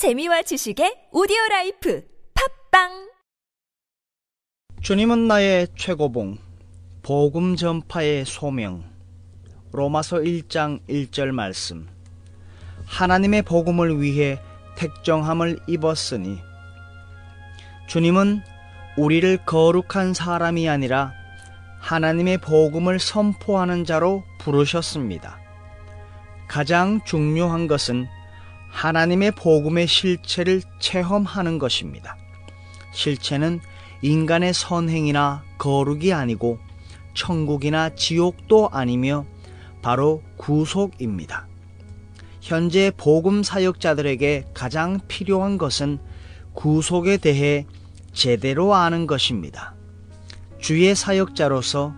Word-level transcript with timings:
재미와 0.00 0.40
지식의 0.40 1.08
오디오 1.12 1.36
라이프 1.50 2.02
팟빵 2.70 3.10
주님은 4.80 5.28
나의 5.28 5.68
최고봉, 5.76 6.38
복음 7.02 7.54
전파의 7.54 8.24
소명. 8.24 8.82
로마서 9.72 10.20
1장 10.20 10.80
1절 10.88 11.32
말씀. 11.32 11.86
하나님의 12.86 13.42
복음을 13.42 14.00
위해 14.00 14.40
택정함을 14.78 15.58
입었으니 15.66 16.38
주님은 17.86 18.40
우리를 18.96 19.44
거룩한 19.44 20.14
사람이 20.14 20.66
아니라 20.66 21.12
하나님의 21.78 22.38
복음을 22.38 22.98
선포하는 22.98 23.84
자로 23.84 24.24
부르셨습니다. 24.38 25.38
가장 26.48 27.02
중요한 27.04 27.66
것은 27.66 28.08
하나님의 28.70 29.32
복음의 29.32 29.86
실체를 29.86 30.62
체험하는 30.78 31.58
것입니다. 31.58 32.16
실체는 32.92 33.60
인간의 34.02 34.54
선행이나 34.54 35.44
거룩이 35.58 36.12
아니고 36.12 36.58
천국이나 37.14 37.94
지옥도 37.94 38.70
아니며 38.72 39.26
바로 39.82 40.22
구속입니다. 40.36 41.46
현재 42.40 42.90
복음 42.96 43.42
사역자들에게 43.42 44.46
가장 44.54 45.00
필요한 45.08 45.58
것은 45.58 45.98
구속에 46.54 47.18
대해 47.18 47.66
제대로 48.12 48.74
아는 48.74 49.06
것입니다. 49.06 49.74
주의 50.58 50.94
사역자로서 50.94 51.94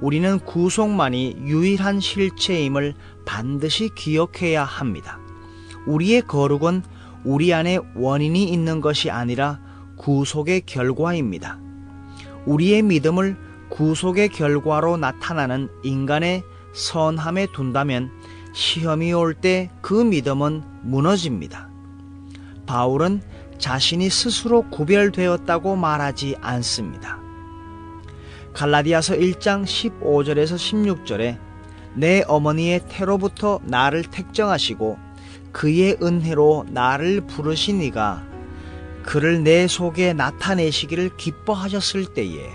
우리는 0.00 0.38
구속만이 0.40 1.36
유일한 1.46 2.00
실체임을 2.00 2.94
반드시 3.24 3.88
기억해야 3.94 4.64
합니다. 4.64 5.18
우리의 5.86 6.22
거룩은 6.22 6.82
우리 7.24 7.52
안에 7.52 7.78
원인이 7.94 8.44
있는 8.44 8.80
것이 8.80 9.10
아니라 9.10 9.60
구속의 9.96 10.62
결과입니다. 10.66 11.58
우리의 12.44 12.82
믿음을 12.82 13.36
구속의 13.70 14.28
결과로 14.28 14.96
나타나는 14.96 15.68
인간의 15.82 16.42
선함에 16.72 17.48
둔다면 17.52 18.10
시험이 18.52 19.12
올 19.12 19.34
때 19.34 19.70
그 19.82 19.94
믿음은 19.94 20.62
무너집니다. 20.82 21.68
바울은 22.66 23.22
자신이 23.58 24.10
스스로 24.10 24.62
구별되었다고 24.70 25.76
말하지 25.76 26.36
않습니다. 26.40 27.18
갈라디아서 28.52 29.14
1장 29.14 29.64
15절에서 29.64 30.56
16절에 30.56 31.38
내 31.94 32.22
어머니의 32.26 32.80
태로부터 32.88 33.60
나를 33.64 34.02
택정하시고 34.04 34.98
그의 35.56 35.96
은혜로 36.02 36.66
나를 36.68 37.22
부르시니가 37.22 38.22
그를 39.02 39.42
내 39.42 39.66
속에 39.66 40.12
나타내시기를 40.12 41.16
기뻐하셨을 41.16 42.12
때에 42.12 42.50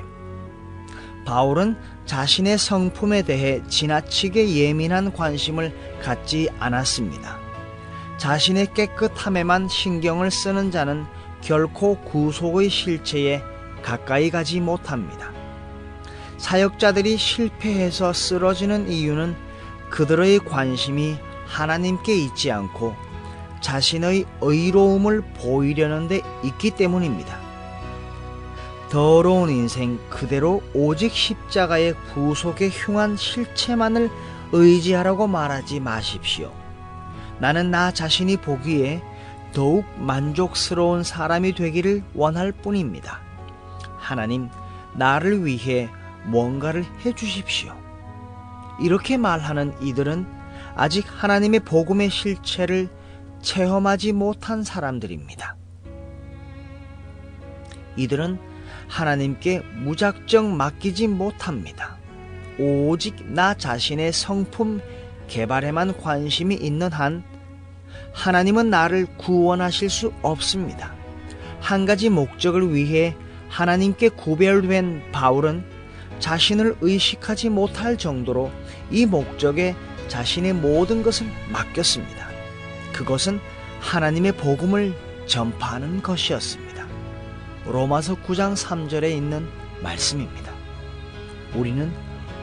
바울은 1.25 1.77
자신의 2.05 2.59
성품에 2.59 3.23
대해 3.23 3.63
지나치게 3.67 4.55
예민한 4.55 5.11
관심을 5.11 5.99
갖지 6.03 6.49
않았습니다. 6.59 7.39
자신의 8.19 8.75
깨끗함에만 8.75 9.67
신경을 9.67 10.29
쓰는 10.29 10.69
자는 10.69 11.05
결코 11.41 11.99
구속의 12.01 12.69
실체에 12.69 13.41
가까이 13.81 14.29
가지 14.29 14.59
못합니다. 14.59 15.31
사역자들이 16.37 17.17
실패해서 17.17 18.13
쓰러지는 18.13 18.91
이유는 18.91 19.35
그들의 19.89 20.37
관심이 20.41 21.17
하나님께 21.51 22.15
있지 22.15 22.49
않고 22.49 22.95
자신의 23.59 24.25
의로움을 24.39 25.21
보이려는 25.35 26.07
데 26.07 26.21
있기 26.43 26.71
때문입니다. 26.71 27.37
더러운 28.89 29.49
인생 29.49 29.99
그대로 30.09 30.61
오직 30.73 31.11
십자가의 31.11 31.93
구속에 32.13 32.69
흉한 32.69 33.17
실체만을 33.17 34.09
의지하라고 34.51 35.27
말하지 35.27 35.79
마십시오. 35.79 36.51
나는 37.39 37.69
나 37.71 37.91
자신이 37.91 38.37
보기에 38.37 39.01
더욱 39.53 39.85
만족스러운 39.97 41.03
사람이 41.03 41.55
되기를 41.55 42.03
원할 42.13 42.51
뿐입니다. 42.51 43.19
하나님, 43.97 44.49
나를 44.93 45.45
위해 45.45 45.89
뭔가를 46.25 46.85
해 47.05 47.13
주십시오. 47.13 47.73
이렇게 48.81 49.17
말하는 49.17 49.73
이들은 49.81 50.40
아직 50.81 51.05
하나님의 51.07 51.59
복음의 51.59 52.09
실체를 52.09 52.89
체험하지 53.43 54.13
못한 54.13 54.63
사람들입니다. 54.63 55.55
이들은 57.97 58.39
하나님께 58.87 59.59
무작정 59.83 60.57
맡기지 60.57 61.07
못합니다. 61.07 61.97
오직 62.57 63.31
나 63.31 63.53
자신의 63.53 64.11
성품 64.11 64.81
개발에만 65.27 66.01
관심이 66.01 66.55
있는 66.55 66.91
한 66.91 67.23
하나님은 68.13 68.71
나를 68.71 69.05
구원하실 69.17 69.87
수 69.87 70.11
없습니다. 70.23 70.95
한 71.59 71.85
가지 71.85 72.09
목적을 72.09 72.73
위해 72.73 73.15
하나님께 73.49 74.09
구별된 74.09 75.11
바울은 75.11 75.63
자신을 76.17 76.77
의식하지 76.81 77.49
못할 77.49 77.99
정도로 77.99 78.49
이 78.89 79.05
목적에 79.05 79.75
자신의 80.11 80.51
모든 80.51 81.03
것을 81.03 81.25
맡겼습니다. 81.53 82.27
그것은 82.91 83.39
하나님의 83.79 84.33
복음을 84.33 84.93
전파하는 85.25 86.03
것이었습니다. 86.03 86.85
로마서 87.65 88.15
9장 88.15 88.53
3절에 88.53 89.09
있는 89.09 89.47
말씀입니다. 89.81 90.51
우리는 91.55 91.89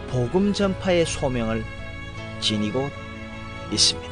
복음 0.09 0.55
전파의 0.55 1.05
소명을 1.05 1.63
지니고 2.41 2.89
있습니다. 3.71 4.08